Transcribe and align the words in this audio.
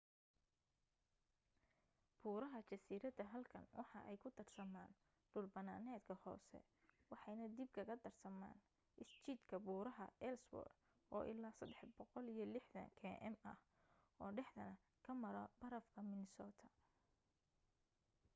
buuraha 2.21 2.59
jasiirada 2.69 3.23
halkan 3.33 3.65
waxa 3.79 3.99
ay 4.09 4.17
ku 4.23 4.29
darsamaan 4.37 4.91
dhul 5.31 5.47
banaanedka 5.55 6.13
hoose 6.23 6.59
waxeyna 7.11 7.45
dib 7.57 7.69
kaga 7.77 7.95
darsamaan 8.05 8.57
isjiidka 9.03 9.55
buuraha 9.65 10.05
ellsworth 10.29 10.77
oo 11.15 11.23
ilaa 11.31 11.53
360 11.59 12.87
km 13.01 13.35
ah 13.53 13.57
oo 14.21 14.29
dhaxdana 14.37 14.75
ka 15.05 15.11
mara 15.23 15.43
barafka 15.59 15.99
minnesota 16.09 16.67